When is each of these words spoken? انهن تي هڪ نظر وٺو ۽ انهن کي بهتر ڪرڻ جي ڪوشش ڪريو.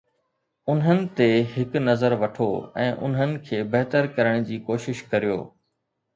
انهن 0.73 1.01
تي 1.19 1.27
هڪ 1.51 1.81
نظر 1.89 2.15
وٺو 2.23 2.47
۽ 2.87 2.89
انهن 3.09 3.37
کي 3.51 3.61
بهتر 3.77 4.09
ڪرڻ 4.17 4.51
جي 4.51 4.61
ڪوشش 4.73 5.05
ڪريو. 5.15 5.39